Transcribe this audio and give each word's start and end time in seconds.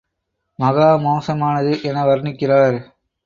மகா 0.59 0.87
மோசமானது 0.97 1.73
என 1.83 2.05
வர்ணிக்கிறார் 2.05 2.77